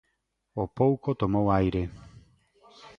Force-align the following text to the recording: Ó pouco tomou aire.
Ó 0.61 0.63
pouco 0.79 1.09
tomou 1.21 1.45
aire. 1.59 1.83